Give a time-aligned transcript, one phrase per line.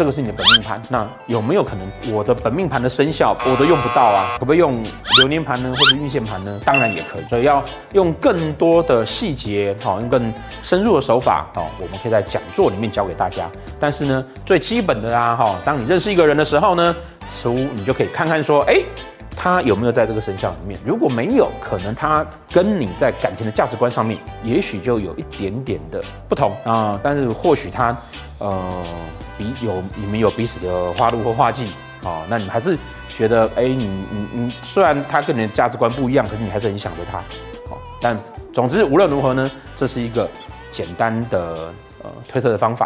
[0.00, 4.38] 这个是你的本命盘，那有没有可能我的本命盘的生肖我都用不到啊？
[4.38, 4.82] 可不可以用
[5.18, 6.58] 流年盘呢，或者运线盘呢？
[6.64, 10.32] 当然也可以，所以要用更多的细节，好，用更
[10.62, 13.46] 深入的手法，好，我们可以在讲座里面教给大家。
[13.78, 16.96] 但是呢，最基本的啊，哈，当你认识一个人的时候呢，
[17.42, 18.80] 初你就可以看看说，哎。
[19.42, 20.78] 他有没有在这个生肖里面？
[20.84, 27.96] 如果没有，可能他跟你在感情的价值观上面，也许就有一点点的不同啊、但是或许他，
[28.38, 28.82] 呃，
[29.40, 31.72] 彼有你们有彼此的花路或画技
[32.04, 32.76] 哦，那你们还是
[33.08, 37.18] 觉得，哎、你你你，虽然他跟你的价值观不一样，可是你还是很想着他。
[37.72, 38.14] 哦，但
[38.52, 40.28] 总之无论如何呢，这是一个
[40.70, 41.72] 简单的
[42.02, 42.78] 呃推测的方法。